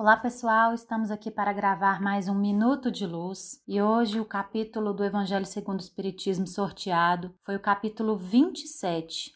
Olá 0.00 0.16
pessoal, 0.16 0.72
estamos 0.72 1.10
aqui 1.10 1.30
para 1.30 1.52
gravar 1.52 2.00
mais 2.00 2.26
um 2.26 2.34
Minuto 2.34 2.90
de 2.90 3.06
Luz 3.06 3.62
e 3.68 3.82
hoje 3.82 4.18
o 4.18 4.24
capítulo 4.24 4.94
do 4.94 5.04
Evangelho 5.04 5.44
segundo 5.44 5.78
o 5.78 5.82
Espiritismo 5.82 6.46
sorteado 6.46 7.34
foi 7.44 7.54
o 7.54 7.60
capítulo 7.60 8.16
27, 8.16 9.30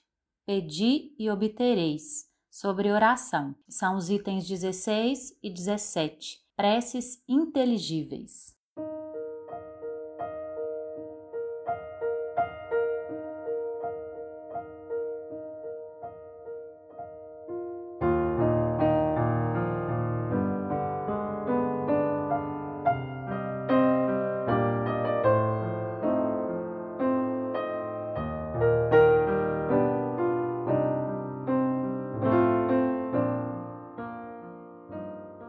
Pedi 0.46 1.14
e 1.18 1.28
Obtereis, 1.28 2.30
sobre 2.50 2.90
oração. 2.90 3.54
São 3.68 3.94
os 3.94 4.08
itens 4.08 4.48
16 4.48 5.38
e 5.42 5.50
17, 5.50 6.38
preces 6.56 7.22
inteligíveis. 7.28 8.53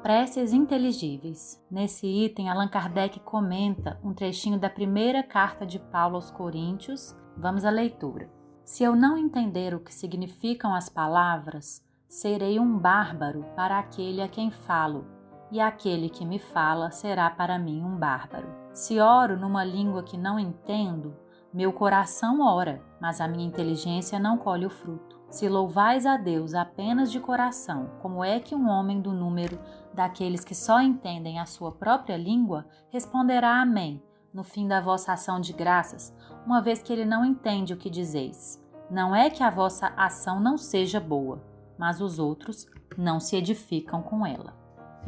Preces 0.06 0.54
inteligíveis. 0.54 1.60
Nesse 1.68 2.06
item, 2.06 2.48
Allan 2.48 2.68
Kardec 2.68 3.20
comenta 3.22 4.00
um 4.04 4.14
trechinho 4.14 4.60
da 4.60 4.70
primeira 4.70 5.24
carta 5.24 5.66
de 5.66 5.80
Paulo 5.80 6.18
aos 6.18 6.30
Coríntios. 6.30 7.18
Vamos 7.36 7.66
à 7.66 7.72
leitura. 7.72 8.30
Se 8.64 8.84
eu 8.84 8.96
não 8.96 9.18
entender 9.18 9.74
o 9.74 9.80
que 9.80 9.92
significam 9.92 10.76
as 10.76 10.90
palavras, 10.90 11.84
serei 12.08 12.60
um 12.60 12.78
bárbaro 12.78 13.48
para 13.56 13.80
aquele 13.80 14.22
a 14.22 14.28
quem 14.28 14.52
falo, 14.52 15.08
e 15.52 15.60
aquele 15.60 16.08
que 16.08 16.24
me 16.24 16.38
fala 16.38 16.92
será 16.92 17.28
para 17.32 17.58
mim 17.58 17.82
um 17.82 17.98
bárbaro. 17.98 18.54
Se 18.74 19.00
oro 19.00 19.40
numa 19.40 19.64
língua 19.64 20.04
que 20.04 20.20
não 20.20 20.38
entendo, 20.38 21.16
meu 21.52 21.74
coração 21.74 22.42
ora, 22.42 22.80
mas 23.02 23.20
a 23.20 23.28
minha 23.28 23.48
inteligência 23.48 24.20
não 24.20 24.38
colhe 24.38 24.68
o 24.68 24.70
fruto. 24.70 25.15
Se 25.30 25.50
louvais 25.50 26.06
a 26.06 26.18
Deus 26.18 26.54
apenas 26.54 27.12
de 27.12 27.20
coração, 27.20 27.92
como 28.02 28.24
é 28.24 28.40
que 28.40 28.56
um 28.56 28.70
homem 28.70 29.02
do 29.02 29.12
número 29.12 29.60
daqueles 29.94 30.46
que 30.46 30.56
só 30.56 30.82
entendem 30.82 31.40
a 31.40 31.46
sua 31.46 31.72
própria 31.72 32.16
língua 32.16 32.66
responderá 32.90 33.62
Amém 33.62 34.02
no 34.36 34.44
fim 34.44 34.68
da 34.68 34.82
vossa 34.82 35.14
ação 35.14 35.40
de 35.40 35.54
graças, 35.54 36.14
uma 36.46 36.62
vez 36.62 36.84
que 36.84 36.92
ele 36.92 37.06
não 37.06 37.24
entende 37.24 37.74
o 37.74 37.78
que 37.78 37.90
dizeis? 37.90 38.62
Não 38.92 39.16
é 39.16 39.30
que 39.30 39.42
a 39.42 39.50
vossa 39.50 39.88
ação 39.96 40.42
não 40.42 40.58
seja 40.58 41.00
boa, 41.00 41.42
mas 41.78 42.02
os 42.02 42.20
outros 42.20 42.68
não 42.98 43.18
se 43.18 43.38
edificam 43.38 44.02
com 44.02 44.26
ela. 44.26 44.54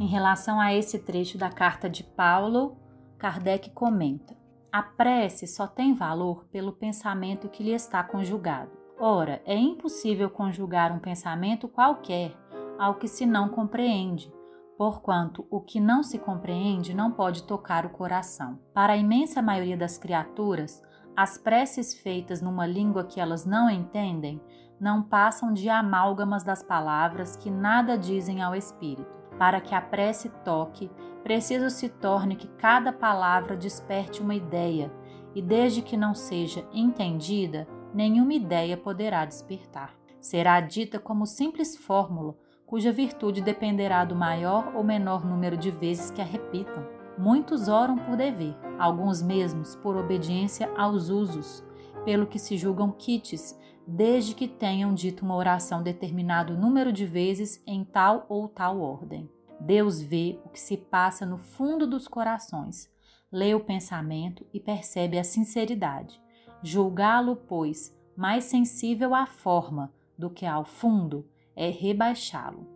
Em 0.00 0.06
relação 0.06 0.58
a 0.58 0.72
esse 0.72 0.98
trecho 1.00 1.36
da 1.36 1.50
carta 1.50 1.90
de 1.90 2.02
Paulo, 2.02 2.78
Kardec 3.18 3.70
comenta: 3.70 4.34
A 4.72 4.82
prece 4.82 5.46
só 5.46 5.66
tem 5.66 5.92
valor 5.92 6.46
pelo 6.46 6.72
pensamento 6.72 7.50
que 7.50 7.62
lhe 7.62 7.72
está 7.72 8.02
conjugado. 8.02 8.77
Ora, 9.00 9.40
é 9.44 9.56
impossível 9.56 10.28
conjugar 10.28 10.92
um 10.92 10.98
pensamento 10.98 11.68
qualquer 11.68 12.36
ao 12.76 12.96
que 12.96 13.06
se 13.06 13.24
não 13.24 13.48
compreende, 13.48 14.32
porquanto 14.76 15.46
o 15.50 15.60
que 15.60 15.78
não 15.78 16.02
se 16.02 16.18
compreende 16.18 16.94
não 16.94 17.12
pode 17.12 17.44
tocar 17.44 17.86
o 17.86 17.90
coração. 17.90 18.58
Para 18.74 18.94
a 18.94 18.96
imensa 18.96 19.40
maioria 19.40 19.76
das 19.76 19.96
criaturas, 19.98 20.82
as 21.16 21.38
preces 21.38 21.94
feitas 21.94 22.42
numa 22.42 22.66
língua 22.66 23.04
que 23.04 23.20
elas 23.20 23.44
não 23.46 23.70
entendem 23.70 24.40
não 24.80 25.02
passam 25.02 25.52
de 25.52 25.68
amálgamas 25.68 26.42
das 26.42 26.62
palavras 26.62 27.36
que 27.36 27.50
nada 27.50 27.96
dizem 27.96 28.42
ao 28.42 28.54
espírito. 28.54 29.16
Para 29.38 29.60
que 29.60 29.74
a 29.74 29.80
prece 29.80 30.28
toque, 30.44 30.90
preciso 31.22 31.70
se 31.70 31.88
torne 31.88 32.34
que 32.34 32.48
cada 32.48 32.92
palavra 32.92 33.56
desperte 33.56 34.20
uma 34.20 34.34
ideia, 34.34 34.92
e 35.34 35.42
desde 35.42 35.82
que 35.82 35.96
não 35.96 36.14
seja 36.14 36.64
entendida, 36.72 37.66
nenhuma 37.94 38.34
ideia 38.34 38.76
poderá 38.76 39.24
despertar. 39.24 39.94
Será 40.20 40.60
dita 40.60 40.98
como 40.98 41.26
simples 41.26 41.76
fórmula, 41.76 42.36
cuja 42.66 42.92
virtude 42.92 43.40
dependerá 43.40 44.04
do 44.04 44.14
maior 44.14 44.74
ou 44.74 44.84
menor 44.84 45.24
número 45.24 45.56
de 45.56 45.70
vezes 45.70 46.10
que 46.10 46.20
a 46.20 46.24
repitam. 46.24 46.86
Muitos 47.16 47.66
oram 47.66 47.96
por 47.96 48.16
dever, 48.16 48.54
alguns 48.78 49.22
mesmos 49.22 49.74
por 49.76 49.96
obediência 49.96 50.70
aos 50.76 51.08
usos, 51.08 51.64
pelo 52.04 52.26
que 52.26 52.38
se 52.38 52.56
julgam 52.56 52.92
quites, 52.92 53.58
desde 53.86 54.34
que 54.34 54.46
tenham 54.46 54.92
dito 54.92 55.24
uma 55.24 55.34
oração 55.34 55.82
determinado 55.82 56.56
número 56.56 56.92
de 56.92 57.06
vezes 57.06 57.62
em 57.66 57.84
tal 57.84 58.26
ou 58.28 58.48
tal 58.48 58.80
ordem. 58.80 59.30
Deus 59.58 60.00
vê 60.00 60.38
o 60.44 60.50
que 60.50 60.60
se 60.60 60.76
passa 60.76 61.24
no 61.24 61.38
fundo 61.38 61.86
dos 61.86 62.06
corações, 62.06 62.88
lê 63.32 63.54
o 63.54 63.64
pensamento 63.64 64.46
e 64.52 64.60
percebe 64.60 65.18
a 65.18 65.24
sinceridade. 65.24 66.20
Julgá-lo, 66.62 67.36
pois, 67.36 67.96
mais 68.16 68.44
sensível 68.44 69.14
à 69.14 69.26
forma 69.26 69.92
do 70.18 70.28
que 70.28 70.44
ao 70.44 70.64
fundo, 70.64 71.24
é 71.54 71.70
rebaixá-lo. 71.70 72.66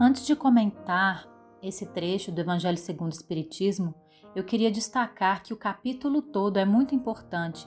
Antes 0.00 0.24
de 0.26 0.36
comentar 0.36 1.28
esse 1.62 1.84
trecho 1.86 2.30
do 2.30 2.40
Evangelho 2.40 2.78
segundo 2.78 3.12
o 3.12 3.16
Espiritismo, 3.16 3.94
eu 4.38 4.44
queria 4.44 4.70
destacar 4.70 5.42
que 5.42 5.52
o 5.52 5.56
capítulo 5.56 6.22
todo 6.22 6.58
é 6.58 6.64
muito 6.64 6.94
importante, 6.94 7.66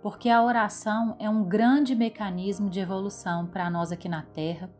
porque 0.00 0.28
a 0.28 0.44
oração 0.44 1.16
é 1.18 1.28
um 1.28 1.42
grande 1.42 1.92
mecanismo 1.92 2.70
de 2.70 2.78
evolução 2.78 3.48
para 3.48 3.68
nós 3.68 3.90
aqui 3.90 4.08
na 4.08 4.22
Terra, 4.22 4.72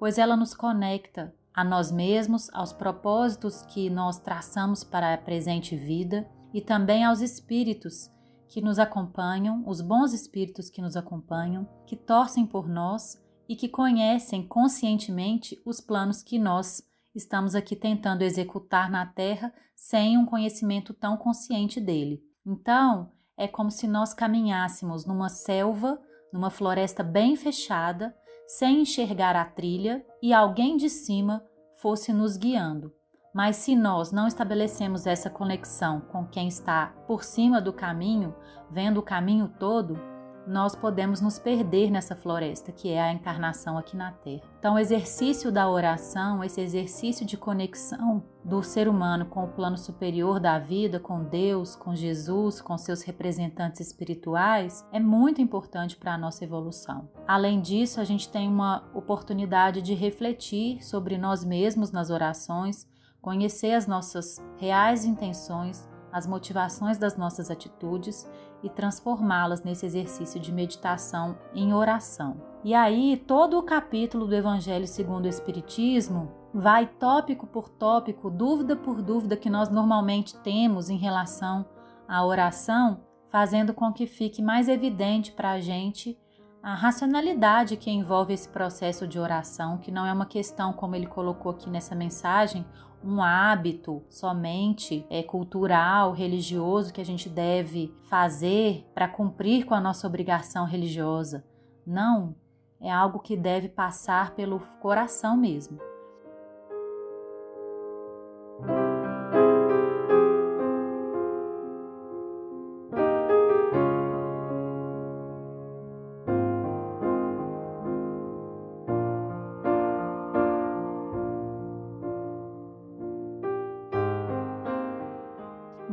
pois 0.00 0.18
ela 0.18 0.36
nos 0.36 0.52
conecta 0.52 1.32
a 1.54 1.62
nós 1.62 1.92
mesmos, 1.92 2.52
aos 2.52 2.72
propósitos 2.72 3.62
que 3.62 3.88
nós 3.88 4.18
traçamos 4.18 4.82
para 4.82 5.14
a 5.14 5.18
presente 5.18 5.76
vida 5.76 6.28
e 6.52 6.60
também 6.60 7.04
aos 7.04 7.20
espíritos 7.20 8.10
que 8.48 8.60
nos 8.60 8.80
acompanham, 8.80 9.62
os 9.68 9.80
bons 9.80 10.12
espíritos 10.12 10.68
que 10.68 10.82
nos 10.82 10.96
acompanham, 10.96 11.68
que 11.86 11.94
torcem 11.94 12.44
por 12.44 12.68
nós 12.68 13.16
e 13.48 13.54
que 13.54 13.68
conhecem 13.68 14.44
conscientemente 14.44 15.60
os 15.64 15.80
planos 15.80 16.20
que 16.20 16.36
nós 16.36 16.82
estamos 17.14 17.54
aqui 17.54 17.74
tentando 17.74 18.22
executar 18.22 18.90
na 18.90 19.06
Terra 19.06 19.52
sem 19.74 20.16
um 20.18 20.26
conhecimento 20.26 20.92
tão 20.92 21.16
consciente 21.16 21.80
dele. 21.80 22.22
Então, 22.46 23.12
é 23.36 23.48
como 23.48 23.70
se 23.70 23.88
nós 23.88 24.12
caminhássemos 24.12 25.06
numa 25.06 25.28
selva, 25.28 26.00
numa 26.32 26.50
floresta 26.50 27.02
bem 27.02 27.36
fechada, 27.36 28.14
sem 28.46 28.82
enxergar 28.82 29.36
a 29.36 29.44
trilha 29.44 30.04
e 30.22 30.32
alguém 30.32 30.76
de 30.76 30.90
cima 30.90 31.44
fosse 31.76 32.12
nos 32.12 32.36
guiando. 32.36 32.92
Mas 33.32 33.56
se 33.56 33.76
nós 33.76 34.10
não 34.10 34.26
estabelecemos 34.26 35.06
essa 35.06 35.30
conexão 35.30 36.00
com 36.00 36.26
quem 36.26 36.48
está 36.48 36.88
por 37.06 37.22
cima 37.22 37.60
do 37.60 37.72
caminho, 37.72 38.34
vendo 38.70 38.98
o 38.98 39.04
caminho 39.04 39.48
todo, 39.58 40.09
nós 40.50 40.74
podemos 40.74 41.20
nos 41.20 41.38
perder 41.38 41.90
nessa 41.90 42.16
floresta 42.16 42.72
que 42.72 42.90
é 42.90 43.00
a 43.00 43.12
encarnação 43.12 43.78
aqui 43.78 43.96
na 43.96 44.10
Terra. 44.10 44.42
Então, 44.58 44.74
o 44.74 44.78
exercício 44.78 45.52
da 45.52 45.70
oração, 45.70 46.42
esse 46.42 46.60
exercício 46.60 47.24
de 47.24 47.36
conexão 47.36 48.24
do 48.44 48.60
ser 48.62 48.88
humano 48.88 49.26
com 49.26 49.44
o 49.44 49.48
plano 49.48 49.78
superior 49.78 50.40
da 50.40 50.58
vida, 50.58 50.98
com 50.98 51.22
Deus, 51.22 51.76
com 51.76 51.94
Jesus, 51.94 52.60
com 52.60 52.76
seus 52.76 53.02
representantes 53.02 53.80
espirituais, 53.80 54.84
é 54.92 54.98
muito 54.98 55.40
importante 55.40 55.96
para 55.96 56.14
a 56.14 56.18
nossa 56.18 56.42
evolução. 56.42 57.08
Além 57.28 57.60
disso, 57.60 58.00
a 58.00 58.04
gente 58.04 58.28
tem 58.28 58.48
uma 58.48 58.90
oportunidade 58.92 59.80
de 59.80 59.94
refletir 59.94 60.84
sobre 60.84 61.16
nós 61.16 61.44
mesmos 61.44 61.92
nas 61.92 62.10
orações, 62.10 62.88
conhecer 63.22 63.72
as 63.72 63.86
nossas 63.86 64.42
reais 64.56 65.04
intenções 65.04 65.88
as 66.12 66.26
motivações 66.26 66.98
das 66.98 67.16
nossas 67.16 67.50
atitudes 67.50 68.28
e 68.62 68.68
transformá-las 68.68 69.62
nesse 69.62 69.86
exercício 69.86 70.40
de 70.40 70.52
meditação 70.52 71.38
em 71.54 71.72
oração. 71.72 72.36
E 72.62 72.74
aí, 72.74 73.16
todo 73.16 73.58
o 73.58 73.62
capítulo 73.62 74.26
do 74.26 74.34
Evangelho 74.34 74.86
segundo 74.86 75.24
o 75.24 75.28
Espiritismo 75.28 76.30
vai 76.52 76.86
tópico 76.86 77.46
por 77.46 77.68
tópico, 77.68 78.30
dúvida 78.30 78.76
por 78.76 79.00
dúvida 79.00 79.36
que 79.36 79.48
nós 79.48 79.70
normalmente 79.70 80.36
temos 80.38 80.90
em 80.90 80.96
relação 80.96 81.64
à 82.06 82.24
oração, 82.24 83.00
fazendo 83.28 83.72
com 83.72 83.92
que 83.92 84.06
fique 84.06 84.42
mais 84.42 84.68
evidente 84.68 85.32
para 85.32 85.52
a 85.52 85.60
gente 85.60 86.18
a 86.62 86.74
racionalidade 86.74 87.76
que 87.76 87.90
envolve 87.90 88.34
esse 88.34 88.48
processo 88.48 89.06
de 89.06 89.18
oração, 89.18 89.78
que 89.78 89.90
não 89.90 90.04
é 90.04 90.12
uma 90.12 90.26
questão, 90.26 90.72
como 90.72 90.94
ele 90.94 91.06
colocou 91.06 91.52
aqui 91.52 91.70
nessa 91.70 91.94
mensagem, 91.94 92.66
um 93.02 93.22
hábito 93.22 94.02
somente 94.08 95.06
é 95.08 95.22
cultural, 95.22 96.12
religioso 96.12 96.92
que 96.92 97.00
a 97.00 97.04
gente 97.04 97.28
deve 97.28 97.94
fazer 98.04 98.86
para 98.94 99.08
cumprir 99.08 99.64
com 99.64 99.74
a 99.74 99.80
nossa 99.80 100.06
obrigação 100.06 100.66
religiosa. 100.66 101.44
Não, 101.86 102.34
é 102.80 102.90
algo 102.90 103.18
que 103.18 103.36
deve 103.36 103.68
passar 103.68 104.34
pelo 104.34 104.60
coração 104.80 105.36
mesmo. 105.36 105.89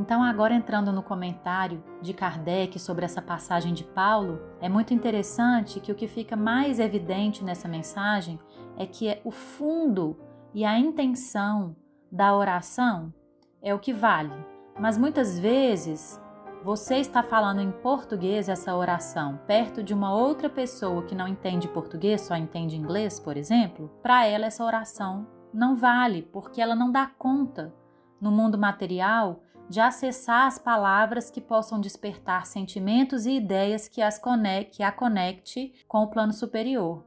Então, 0.07 0.23
agora 0.23 0.53
entrando 0.53 0.89
no 0.93 1.03
comentário 1.03 1.83
de 2.01 2.13
Kardec 2.13 2.79
sobre 2.79 3.03
essa 3.03 3.21
passagem 3.21 3.73
de 3.73 3.83
Paulo, 3.83 4.39
é 4.61 4.69
muito 4.69 4.93
interessante 4.93 5.81
que 5.81 5.91
o 5.91 5.95
que 5.95 6.07
fica 6.07 6.33
mais 6.33 6.79
evidente 6.79 7.43
nessa 7.43 7.67
mensagem 7.67 8.39
é 8.77 8.85
que 8.85 9.09
é 9.09 9.21
o 9.25 9.31
fundo 9.31 10.17
e 10.53 10.63
a 10.63 10.79
intenção 10.79 11.75
da 12.09 12.33
oração 12.33 13.13
é 13.61 13.75
o 13.75 13.79
que 13.79 13.91
vale. 13.91 14.31
Mas 14.79 14.97
muitas 14.97 15.37
vezes 15.37 16.17
você 16.63 16.99
está 16.99 17.21
falando 17.21 17.59
em 17.59 17.69
português 17.69 18.47
essa 18.47 18.73
oração 18.77 19.41
perto 19.45 19.83
de 19.83 19.93
uma 19.93 20.15
outra 20.15 20.49
pessoa 20.49 21.03
que 21.03 21.15
não 21.15 21.27
entende 21.27 21.67
português, 21.67 22.21
só 22.21 22.37
entende 22.37 22.77
inglês, 22.77 23.19
por 23.19 23.35
exemplo, 23.35 23.91
para 24.01 24.25
ela 24.25 24.45
essa 24.45 24.63
oração 24.63 25.27
não 25.53 25.75
vale, 25.75 26.21
porque 26.21 26.61
ela 26.61 26.75
não 26.75 26.93
dá 26.93 27.07
conta 27.07 27.75
no 28.21 28.31
mundo 28.31 28.57
material 28.57 29.43
de 29.69 29.79
acessar 29.79 30.47
as 30.47 30.57
palavras 30.57 31.29
que 31.29 31.41
possam 31.41 31.79
despertar 31.79 32.45
sentimentos 32.45 33.25
e 33.25 33.31
ideias 33.31 33.87
que, 33.87 34.01
as 34.01 34.17
conecte, 34.17 34.77
que 34.77 34.83
a 34.83 34.91
conecte 34.91 35.73
com 35.87 36.03
o 36.03 36.07
plano 36.07 36.31
superior. 36.31 37.03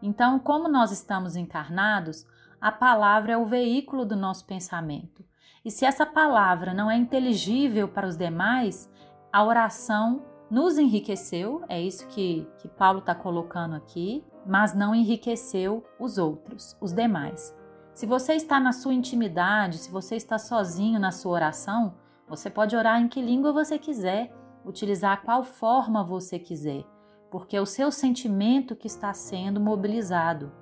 Então, 0.00 0.38
como 0.38 0.68
nós 0.68 0.92
estamos 0.92 1.34
encarnados, 1.34 2.24
a 2.60 2.70
palavra 2.70 3.32
é 3.32 3.36
o 3.36 3.44
veículo 3.44 4.04
do 4.04 4.16
nosso 4.16 4.46
pensamento. 4.46 5.24
E 5.64 5.70
se 5.70 5.84
essa 5.84 6.04
palavra 6.06 6.72
não 6.74 6.90
é 6.90 6.96
inteligível 6.96 7.88
para 7.88 8.06
os 8.06 8.16
demais, 8.16 8.88
a 9.32 9.42
oração 9.42 10.22
nos 10.50 10.78
enriqueceu, 10.78 11.64
é 11.68 11.80
isso 11.80 12.06
que, 12.08 12.46
que 12.58 12.68
Paulo 12.68 13.00
está 13.00 13.14
colocando 13.14 13.74
aqui, 13.74 14.22
mas 14.46 14.74
não 14.74 14.94
enriqueceu 14.94 15.84
os 15.98 16.18
outros, 16.18 16.76
os 16.80 16.92
demais. 16.92 17.56
Se 17.94 18.06
você 18.06 18.34
está 18.34 18.60
na 18.60 18.72
sua 18.72 18.92
intimidade, 18.92 19.78
se 19.78 19.90
você 19.90 20.16
está 20.16 20.38
sozinho 20.38 21.00
na 21.00 21.10
sua 21.10 21.32
oração, 21.32 21.94
você 22.28 22.48
pode 22.48 22.74
orar 22.74 23.00
em 23.00 23.08
que 23.08 23.20
língua 23.20 23.52
você 23.52 23.78
quiser, 23.78 24.32
utilizar 24.64 25.22
qual 25.22 25.44
forma 25.44 26.02
você 26.02 26.38
quiser, 26.38 26.84
porque 27.30 27.56
é 27.56 27.60
o 27.60 27.66
seu 27.66 27.90
sentimento 27.90 28.74
que 28.74 28.86
está 28.86 29.12
sendo 29.12 29.60
mobilizado. 29.60 30.52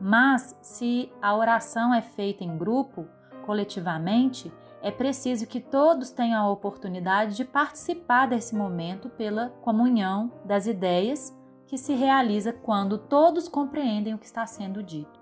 Mas 0.00 0.58
se 0.62 1.12
a 1.20 1.34
oração 1.34 1.92
é 1.92 2.02
feita 2.02 2.44
em 2.44 2.56
grupo, 2.56 3.06
coletivamente, 3.44 4.52
é 4.82 4.90
preciso 4.90 5.46
que 5.46 5.60
todos 5.60 6.10
tenham 6.10 6.42
a 6.42 6.50
oportunidade 6.50 7.36
de 7.36 7.44
participar 7.44 8.26
desse 8.26 8.54
momento 8.54 9.10
pela 9.10 9.50
comunhão 9.60 10.32
das 10.44 10.66
ideias 10.66 11.36
que 11.66 11.76
se 11.76 11.94
realiza 11.94 12.52
quando 12.52 12.96
todos 12.96 13.48
compreendem 13.48 14.14
o 14.14 14.18
que 14.18 14.26
está 14.26 14.46
sendo 14.46 14.82
dito. 14.82 15.20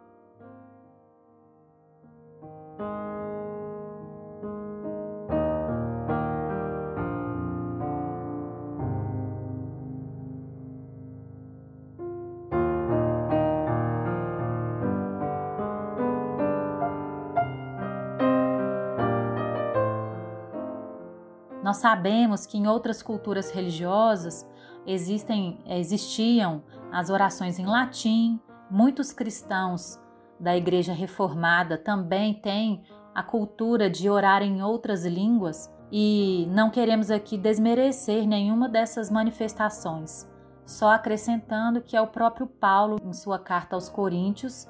Nós 21.69 21.77
sabemos 21.77 22.47
que 22.47 22.57
em 22.57 22.67
outras 22.67 23.03
culturas 23.03 23.51
religiosas 23.51 24.49
existem, 24.87 25.63
existiam 25.67 26.63
as 26.91 27.11
orações 27.11 27.59
em 27.59 27.67
latim. 27.67 28.41
Muitos 28.71 29.13
cristãos 29.13 30.01
da 30.41 30.57
Igreja 30.57 30.95
Reformada 30.95 31.77
também 31.77 32.33
têm 32.33 32.85
a 33.15 33.23
cultura 33.23 33.91
de 33.91 34.09
orar 34.09 34.43
em 34.43 34.63
outras 34.63 35.05
línguas 35.05 35.71
e 35.93 36.49
não 36.53 36.71
queremos 36.71 37.11
aqui 37.11 37.37
desmerecer 37.37 38.27
nenhuma 38.27 38.67
dessas 38.67 39.11
manifestações, 39.11 40.27
só 40.65 40.93
acrescentando 40.93 41.83
que 41.83 41.95
é 41.95 42.01
o 42.01 42.07
próprio 42.07 42.47
Paulo, 42.47 42.99
em 43.05 43.13
sua 43.13 43.39
carta 43.39 43.77
aos 43.77 43.91
Coríntios, 43.91 44.67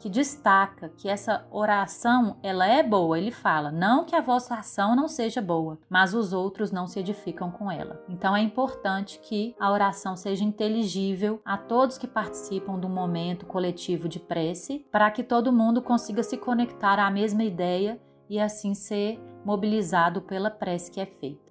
que 0.00 0.08
destaca 0.08 0.88
que 0.96 1.08
essa 1.08 1.46
oração 1.50 2.38
ela 2.42 2.66
é 2.66 2.82
boa. 2.82 3.18
Ele 3.18 3.30
fala: 3.30 3.70
não 3.70 4.04
que 4.04 4.16
a 4.16 4.20
vossa 4.20 4.54
ação 4.54 4.96
não 4.96 5.06
seja 5.06 5.40
boa, 5.40 5.78
mas 5.88 6.14
os 6.14 6.32
outros 6.32 6.72
não 6.72 6.86
se 6.86 6.98
edificam 6.98 7.50
com 7.50 7.70
ela. 7.70 8.02
Então 8.08 8.34
é 8.34 8.40
importante 8.40 9.20
que 9.22 9.54
a 9.60 9.70
oração 9.70 10.16
seja 10.16 10.42
inteligível 10.42 11.40
a 11.44 11.56
todos 11.56 11.98
que 11.98 12.08
participam 12.08 12.78
do 12.78 12.88
momento 12.88 13.46
coletivo 13.46 14.08
de 14.08 14.18
prece, 14.18 14.86
para 14.90 15.10
que 15.10 15.22
todo 15.22 15.52
mundo 15.52 15.82
consiga 15.82 16.22
se 16.22 16.38
conectar 16.38 16.98
à 16.98 17.10
mesma 17.10 17.44
ideia 17.44 18.00
e 18.28 18.40
assim 18.40 18.74
ser 18.74 19.20
mobilizado 19.44 20.22
pela 20.22 20.50
prece 20.50 20.90
que 20.90 21.00
é 21.00 21.06
feita. 21.06 21.49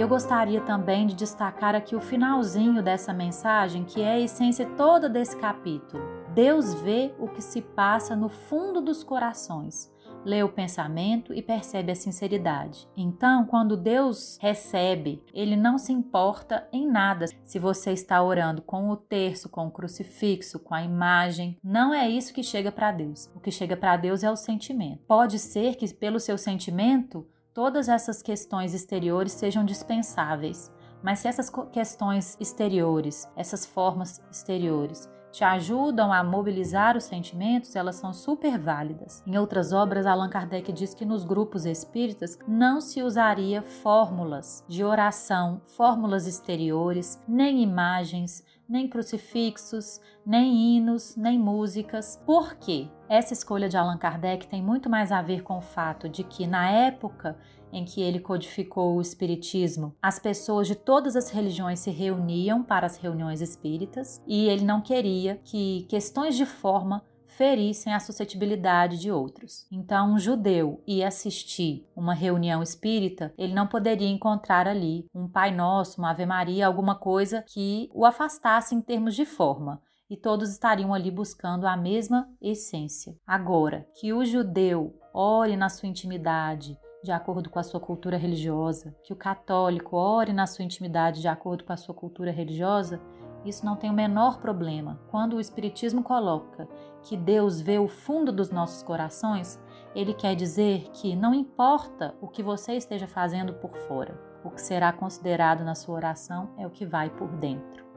Eu 0.00 0.08
gostaria 0.08 0.62
também 0.62 1.06
de 1.06 1.14
destacar 1.14 1.74
aqui 1.74 1.94
o 1.94 2.00
finalzinho 2.00 2.82
dessa 2.82 3.12
mensagem, 3.12 3.84
que 3.84 4.00
é 4.00 4.12
a 4.12 4.18
essência 4.18 4.64
toda 4.74 5.10
desse 5.10 5.36
capítulo. 5.36 6.02
Deus 6.34 6.72
vê 6.72 7.12
o 7.18 7.28
que 7.28 7.42
se 7.42 7.60
passa 7.60 8.16
no 8.16 8.30
fundo 8.30 8.80
dos 8.80 9.04
corações, 9.04 9.92
lê 10.24 10.42
o 10.42 10.48
pensamento 10.48 11.34
e 11.34 11.42
percebe 11.42 11.92
a 11.92 11.94
sinceridade. 11.94 12.88
Então, 12.96 13.44
quando 13.44 13.76
Deus 13.76 14.38
recebe, 14.40 15.22
ele 15.34 15.54
não 15.54 15.76
se 15.76 15.92
importa 15.92 16.66
em 16.72 16.90
nada 16.90 17.26
se 17.44 17.58
você 17.58 17.92
está 17.92 18.22
orando 18.22 18.62
com 18.62 18.88
o 18.88 18.96
terço, 18.96 19.50
com 19.50 19.66
o 19.66 19.70
crucifixo, 19.70 20.58
com 20.58 20.74
a 20.74 20.82
imagem. 20.82 21.58
Não 21.62 21.92
é 21.92 22.08
isso 22.08 22.32
que 22.32 22.42
chega 22.42 22.72
para 22.72 22.90
Deus. 22.90 23.30
O 23.36 23.40
que 23.40 23.50
chega 23.50 23.76
para 23.76 23.98
Deus 23.98 24.24
é 24.24 24.30
o 24.30 24.36
sentimento. 24.36 25.02
Pode 25.06 25.38
ser 25.38 25.76
que 25.76 25.92
pelo 25.92 26.18
seu 26.18 26.38
sentimento 26.38 27.26
todas 27.52 27.88
essas 27.88 28.22
questões 28.22 28.74
exteriores 28.74 29.32
sejam 29.32 29.64
dispensáveis. 29.64 30.72
Mas 31.02 31.20
se 31.20 31.28
essas 31.28 31.50
questões 31.72 32.36
exteriores, 32.38 33.26
essas 33.34 33.64
formas 33.64 34.20
exteriores, 34.30 35.08
te 35.32 35.44
ajudam 35.44 36.12
a 36.12 36.22
mobilizar 36.22 36.96
os 36.96 37.04
sentimentos, 37.04 37.76
elas 37.76 37.96
são 37.96 38.12
super 38.12 38.58
válidas. 38.58 39.22
Em 39.26 39.38
outras 39.38 39.72
obras, 39.72 40.06
Allan 40.06 40.28
Kardec 40.28 40.72
diz 40.72 40.94
que 40.94 41.04
nos 41.04 41.24
grupos 41.24 41.64
espíritas 41.64 42.38
não 42.46 42.80
se 42.80 43.02
usaria 43.02 43.62
fórmulas 43.62 44.64
de 44.68 44.82
oração, 44.84 45.62
fórmulas 45.76 46.26
exteriores, 46.26 47.22
nem 47.28 47.62
imagens, 47.62 48.44
nem 48.68 48.88
crucifixos, 48.88 50.00
nem 50.24 50.76
hinos, 50.76 51.16
nem 51.16 51.36
músicas. 51.38 52.22
Por 52.24 52.54
quê? 52.54 52.88
Essa 53.08 53.32
escolha 53.32 53.68
de 53.68 53.76
Allan 53.76 53.98
Kardec 53.98 54.46
tem 54.46 54.62
muito 54.62 54.88
mais 54.88 55.10
a 55.10 55.20
ver 55.20 55.42
com 55.42 55.58
o 55.58 55.62
fato 55.62 56.08
de 56.08 56.22
que, 56.22 56.46
na 56.46 56.70
época 56.70 57.36
em 57.72 57.84
que 57.84 58.00
ele 58.02 58.20
codificou 58.20 58.96
o 58.96 59.00
Espiritismo, 59.00 59.94
as 60.02 60.18
pessoas 60.18 60.66
de 60.66 60.74
todas 60.74 61.16
as 61.16 61.30
religiões 61.30 61.80
se 61.80 61.90
reuniam 61.90 62.62
para 62.62 62.86
as 62.86 62.96
reuniões 62.96 63.40
espíritas 63.40 64.22
e 64.26 64.48
ele 64.48 64.64
não 64.64 64.80
queria 64.80 65.40
que 65.44 65.86
questões 65.88 66.36
de 66.36 66.46
forma 66.46 67.04
ferissem 67.40 67.94
a 67.94 68.00
suscetibilidade 68.00 68.98
de 68.98 69.10
outros. 69.10 69.66
Então, 69.72 70.12
um 70.12 70.18
judeu 70.18 70.82
ia 70.86 71.08
assistir 71.08 71.86
uma 71.96 72.12
reunião 72.12 72.62
espírita, 72.62 73.32
ele 73.38 73.54
não 73.54 73.66
poderia 73.66 74.08
encontrar 74.08 74.68
ali 74.68 75.06
um 75.14 75.26
Pai 75.26 75.50
Nosso, 75.50 76.00
uma 76.00 76.10
Ave 76.10 76.26
Maria, 76.26 76.66
alguma 76.66 76.96
coisa 76.96 77.42
que 77.48 77.88
o 77.94 78.04
afastasse 78.04 78.74
em 78.74 78.80
termos 78.82 79.14
de 79.14 79.24
forma. 79.24 79.80
E 80.10 80.16
todos 80.16 80.50
estariam 80.50 80.92
ali 80.92 81.10
buscando 81.10 81.66
a 81.66 81.76
mesma 81.76 82.28
essência. 82.42 83.16
Agora, 83.24 83.86
que 83.94 84.12
o 84.12 84.24
judeu 84.24 84.92
ore 85.14 85.56
na 85.56 85.68
sua 85.68 85.88
intimidade, 85.88 86.76
de 87.02 87.12
acordo 87.12 87.48
com 87.48 87.58
a 87.58 87.62
sua 87.62 87.80
cultura 87.80 88.16
religiosa, 88.16 88.94
que 89.02 89.12
o 89.12 89.16
católico 89.16 89.96
ore 89.96 90.32
na 90.32 90.46
sua 90.46 90.64
intimidade 90.64 91.20
de 91.20 91.28
acordo 91.28 91.64
com 91.64 91.72
a 91.72 91.76
sua 91.76 91.94
cultura 91.94 92.30
religiosa, 92.30 93.00
isso 93.44 93.64
não 93.64 93.76
tem 93.76 93.88
o 93.88 93.94
menor 93.94 94.38
problema. 94.38 95.00
Quando 95.10 95.36
o 95.36 95.40
Espiritismo 95.40 96.02
coloca 96.02 96.68
que 97.02 97.16
Deus 97.16 97.60
vê 97.60 97.78
o 97.78 97.88
fundo 97.88 98.30
dos 98.30 98.50
nossos 98.50 98.82
corações, 98.82 99.58
ele 99.94 100.12
quer 100.12 100.34
dizer 100.36 100.90
que 100.92 101.16
não 101.16 101.32
importa 101.34 102.14
o 102.20 102.28
que 102.28 102.42
você 102.42 102.74
esteja 102.74 103.06
fazendo 103.06 103.54
por 103.54 103.74
fora, 103.88 104.20
o 104.44 104.50
que 104.50 104.60
será 104.60 104.92
considerado 104.92 105.64
na 105.64 105.74
sua 105.74 105.94
oração 105.94 106.50
é 106.58 106.66
o 106.66 106.70
que 106.70 106.84
vai 106.84 107.08
por 107.10 107.28
dentro. 107.36 107.89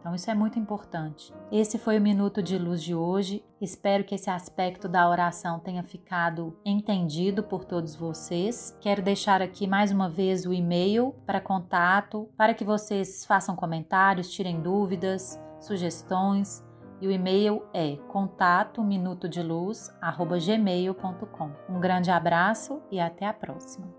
Então, 0.00 0.14
isso 0.14 0.30
é 0.30 0.34
muito 0.34 0.58
importante. 0.58 1.34
Esse 1.50 1.78
foi 1.78 1.98
o 1.98 2.00
Minuto 2.00 2.42
de 2.42 2.56
Luz 2.56 2.82
de 2.82 2.94
hoje. 2.94 3.44
Espero 3.60 4.04
que 4.04 4.14
esse 4.14 4.30
aspecto 4.30 4.88
da 4.88 5.06
oração 5.08 5.58
tenha 5.58 5.82
ficado 5.82 6.56
entendido 6.64 7.42
por 7.42 7.64
todos 7.64 7.96
vocês. 7.96 8.76
Quero 8.80 9.02
deixar 9.02 9.42
aqui 9.42 9.66
mais 9.66 9.90
uma 9.90 10.08
vez 10.08 10.46
o 10.46 10.52
e-mail 10.52 11.12
para 11.26 11.40
contato, 11.40 12.28
para 12.36 12.54
que 12.54 12.64
vocês 12.64 13.26
façam 13.26 13.56
comentários, 13.56 14.30
tirem 14.30 14.60
dúvidas, 14.60 15.40
sugestões. 15.60 16.64
e 17.00 17.06
o 17.06 17.12
e-mail 17.12 17.62
é 17.72 17.94
contato 18.08 18.82
minutodeluz@gmail.com. 18.82 21.50
Um 21.68 21.78
grande 21.78 22.10
abraço 22.10 22.82
e 22.90 22.98
até 22.98 23.24
a 23.26 23.32
próxima. 23.32 23.97